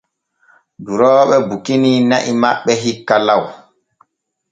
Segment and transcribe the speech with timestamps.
[0.85, 3.43] Durooɓe bukini na'i maɓɓe hikka law.